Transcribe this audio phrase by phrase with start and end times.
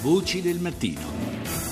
[0.00, 1.67] Voci del mattino.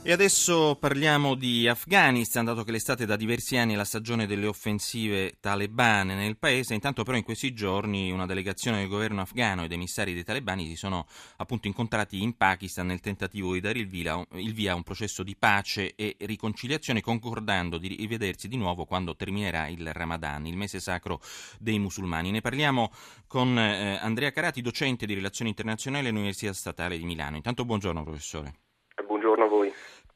[0.00, 4.46] E adesso parliamo di Afghanistan, dato che l'estate da diversi anni è la stagione delle
[4.46, 6.72] offensive talebane nel paese.
[6.72, 10.76] Intanto però in questi giorni una delegazione del governo afghano ed emissari dei talebani si
[10.76, 11.06] sono
[11.36, 15.94] appunto incontrati in Pakistan nel tentativo di dare il via, a un processo di pace
[15.94, 21.20] e riconciliazione, concordando di rivedersi di nuovo quando terminerà il Ramadan, il mese sacro
[21.58, 22.30] dei musulmani.
[22.30, 22.92] Ne parliamo
[23.26, 27.36] con eh, Andrea Carati, docente di relazioni internazionali all'Università Statale di Milano.
[27.36, 28.67] Intanto buongiorno professore.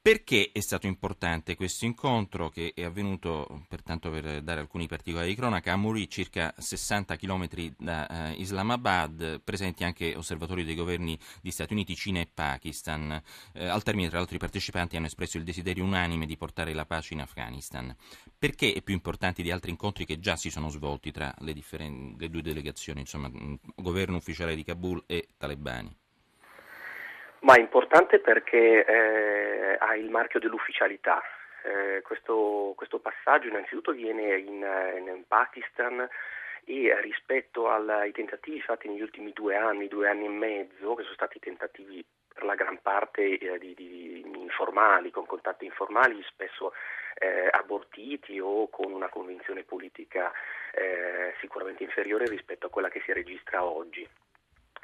[0.02, 5.36] Perché è stato importante questo incontro che è avvenuto, pertanto per dare alcuni particolari di
[5.36, 7.48] cronaca, a Muri, circa 60 km
[7.78, 13.22] da eh, Islamabad, presenti anche osservatori dei governi di Stati Uniti, Cina e Pakistan.
[13.52, 16.84] Eh, al termine, tra l'altro, i partecipanti hanno espresso il desiderio unanime di portare la
[16.84, 17.94] pace in Afghanistan.
[18.36, 22.16] Perché è più importante di altri incontri che già si sono svolti tra le, differen-
[22.18, 23.30] le due delegazioni, insomma,
[23.76, 26.01] governo ufficiale di Kabul e talebani?
[27.42, 31.20] Ma è importante perché eh, ha il marchio dell'ufficialità.
[31.64, 34.64] Eh, questo, questo, passaggio innanzitutto viene in,
[35.06, 36.08] in Pakistan
[36.64, 41.14] e rispetto ai tentativi fatti negli ultimi due anni, due anni e mezzo, che sono
[41.14, 46.72] stati tentativi per la gran parte eh, di, di, informali, con contatti informali, spesso
[47.18, 50.30] eh, abortiti o con una convinzione politica
[50.72, 54.08] eh, sicuramente inferiore rispetto a quella che si registra oggi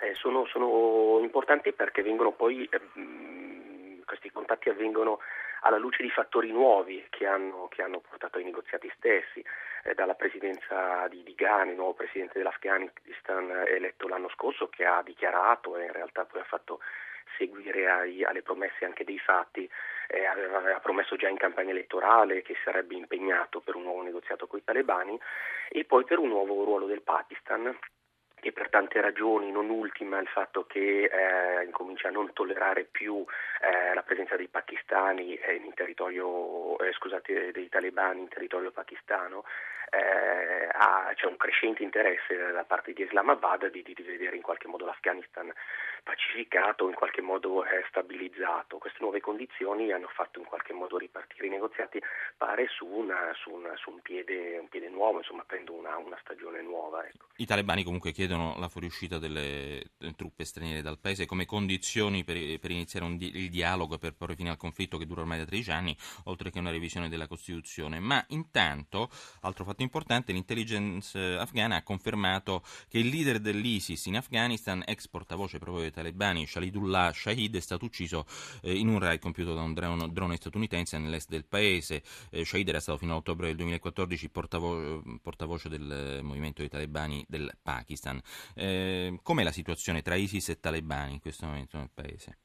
[0.01, 5.19] eh, sono, sono, importanti perché vengono poi, eh, questi contatti avvengono
[5.63, 9.45] alla luce di fattori nuovi che hanno, che hanno portato ai negoziati stessi,
[9.85, 15.77] eh, dalla presidenza di, di Ghani, nuovo presidente dell'Afghanistan eletto l'anno scorso, che ha dichiarato
[15.77, 16.81] e in realtà poi ha fatto
[17.37, 19.69] seguire ai, alle promesse anche dei fatti,
[20.09, 24.47] eh, aveva, aveva, promesso già in campagna elettorale che sarebbe impegnato per un nuovo negoziato
[24.47, 25.19] con i talebani
[25.69, 27.77] e poi per un nuovo ruolo del Pakistan
[28.49, 33.25] e per tante ragioni, non ultima il fatto che eh, incomincia a non tollerare più
[33.61, 39.45] eh, la presenza dei pakistani eh, in territorio, eh, scusate, dei talebani in territorio pakistano,
[39.91, 44.69] eh, ha, c'è un crescente interesse da parte di Islamabad di, di, vedere in qualche
[44.69, 45.53] modo l'Afghanistan
[46.03, 48.79] pacificato, in qualche modo eh, stabilizzato.
[48.79, 52.01] Queste nuove condizioni hanno fatto in qualche modo ripartire i negoziati,
[52.37, 56.19] pare su, una, su, una, su un, piede, un, piede, nuovo, insomma prendo una, una
[56.21, 57.07] stagione nuova.
[57.07, 57.27] Ecco.
[57.37, 62.71] I talebani comunque chiedono la fuoriuscita delle truppe straniere dal paese come condizioni per, per
[62.71, 65.71] iniziare di, il dialogo e per porre fine al conflitto che dura ormai da 13
[65.71, 68.01] anni, oltre che una revisione della Costituzione.
[68.01, 69.11] Ma intanto,
[69.41, 75.59] altro fatto importante, l'intelligence afghana ha confermato che il leader dell'ISIS in Afghanistan, ex portavoce
[75.59, 78.27] proprio dei talebani, Shalidullah Shahid, è stato ucciso
[78.63, 82.03] eh, in un raid compiuto da un drone, drone statunitense nell'est del paese.
[82.31, 87.25] Eh, Shahid era stato fino a ottobre del 2014 portavo- portavoce del movimento dei talebani
[87.29, 88.18] del Pakistan.
[88.55, 92.39] Eh, com'è la situazione tra ISIS e talebani in questo momento nel paese?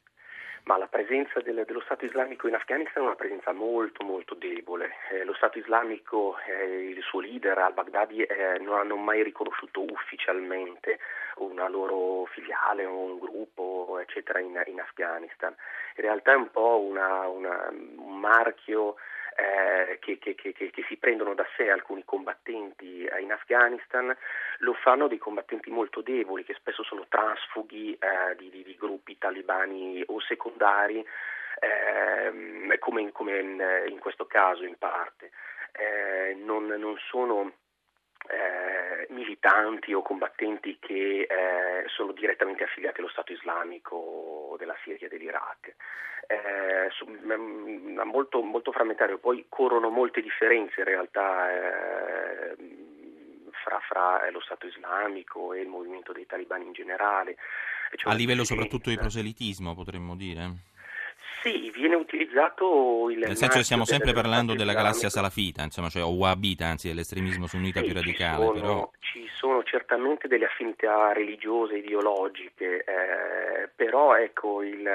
[0.65, 4.91] Ma la presenza del, dello Stato islamico in Afghanistan è una presenza molto molto debole.
[5.11, 9.81] Eh, lo Stato islamico e eh, il suo leader al-Baghdadi eh, non hanno mai riconosciuto
[9.81, 10.99] ufficialmente
[11.37, 15.53] una loro filiale o un gruppo eccetera in, in Afghanistan.
[15.97, 18.95] In realtà è un po' una, una, un marchio
[19.35, 24.15] eh, che, che, che, che, si prendono da sé alcuni combattenti in Afghanistan,
[24.59, 29.17] lo fanno dei combattenti molto deboli che spesso sono transfughi eh, di, di, di, gruppi
[29.17, 31.05] talibani o secondari,
[31.59, 35.31] ehm, come, in, come in, in, questo caso in parte.
[35.71, 37.53] Eh, non, non sono
[39.43, 45.75] militanti o combattenti che eh, sono direttamente affiliati allo Stato islamico della Siria e dell'Iraq.
[46.27, 52.55] Eh, su, m- molto, molto, frammentario, poi corrono molte differenze in realtà eh,
[53.63, 57.35] fra, fra, lo Stato islamico e il movimento dei talibani in generale.
[57.95, 60.71] Cioè, A livello soprattutto di proselitismo potremmo dire?
[61.43, 63.17] Sì, viene utilizzato il.
[63.17, 67.47] Nel senso che stiamo sempre parlando della galassia salafita, insomma, cioè o wahhabita, anzi dell'estremismo
[67.47, 68.45] sunnita sì, più radicale.
[68.45, 68.91] Ci sono, però...
[68.99, 74.89] ci sono certamente delle affinità religiose, ideologiche, eh, però ecco il,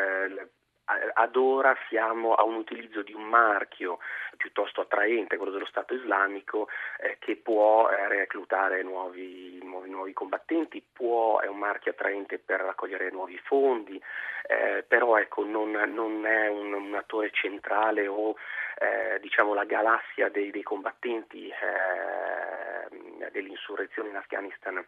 [1.14, 3.98] ad ora siamo a un utilizzo di un marchio
[4.38, 6.68] piuttosto attraente, quello dello Stato islamico,
[7.00, 12.60] eh, che può eh, reclutare nuovi, nuovi, nuovi, combattenti, può, è un marchio attraente per
[12.60, 14.00] raccogliere nuovi fondi,
[14.46, 18.34] eh, però ecco, non, non, è un, un, attore centrale o
[18.78, 24.84] eh, diciamo, la galassia dei, dei combattenti eh, dell'insurrezione in Afghanistan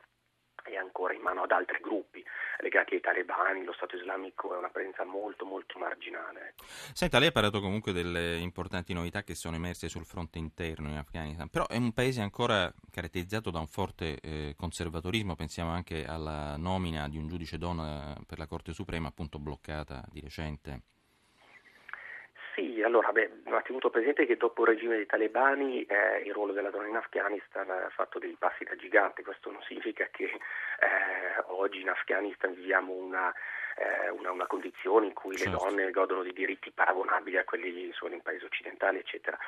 [0.62, 2.24] è ancora in mano ad altri gruppi
[2.60, 6.54] legati ai talebani, lo Stato islamico è una presenza molto molto marginale.
[6.92, 10.96] Senta, lei ha parlato comunque delle importanti novità che sono emerse sul fronte interno in
[10.96, 16.56] Afghanistan, però è un paese ancora caratterizzato da un forte eh, conservatorismo, pensiamo anche alla
[16.56, 20.82] nomina di un giudice donna per la Corte Suprema appunto bloccata di recente.
[22.54, 26.52] Sì, allora beh, va tenuto presente che dopo il regime dei talebani eh, il ruolo
[26.52, 30.38] della donna in Afghanistan ha fatto dei passi da gigante, questo non significa che eh,
[31.60, 33.32] oggi in Afghanistan viviamo una,
[33.76, 35.50] eh, una, una condizione in cui certo.
[35.50, 39.38] le donne godono di diritti paragonabili a quelli insomma, in paesi occidentali, eccetera.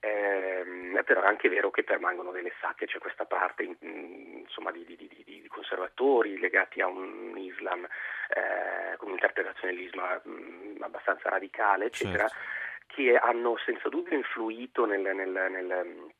[0.00, 4.96] Eh, però è anche vero che permangono delle sacche, c'è questa parte insomma, di, di,
[4.96, 12.28] di, di, conservatori legati a un Islam eh, con un'interpretazione dell'Islam mh, abbastanza radicale, eccetera,
[12.28, 12.94] certo.
[12.94, 16.12] che hanno senza dubbio influito nel, nel, nel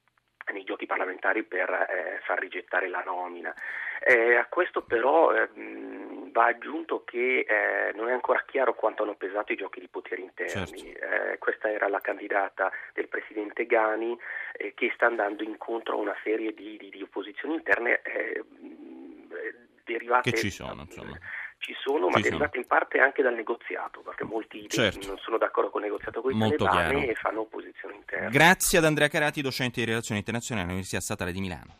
[0.52, 3.54] nei giochi parlamentari per eh, far rigettare la nomina.
[4.02, 5.48] Eh, a questo però eh,
[6.32, 10.22] va aggiunto che eh, non è ancora chiaro quanto hanno pesato i giochi di potere
[10.22, 10.78] interni.
[10.78, 11.32] Certo.
[11.32, 14.18] Eh, questa era la candidata del presidente Ghani
[14.52, 18.00] eh, che sta andando incontro a una serie di, di, di opposizioni interne
[19.84, 20.30] derivate...
[20.30, 21.18] Che ci sono, insomma
[21.60, 22.62] ci sono, ma ci derivate sono.
[22.62, 25.06] in parte anche dal negoziato, perché molti certo.
[25.06, 27.12] non sono d'accordo con il negoziato con i Molto talebani chiaro.
[27.12, 28.28] e fanno opposizione interna.
[28.30, 31.68] Grazie ad Andrea Carati, docente di relazioni internazionali all'Università Statale di Milano.